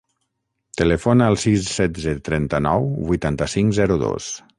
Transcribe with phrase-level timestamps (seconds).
[0.81, 4.31] Telefona al sis, setze, trenta-nou, vuitanta-cinc, zero, dos.